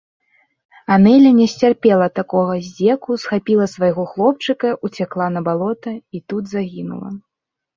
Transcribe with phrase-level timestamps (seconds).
[0.95, 7.09] Анэля не сцярпела такога здзеку, схапіла свайго хлопчыка, уцякла на балота і тут загінула.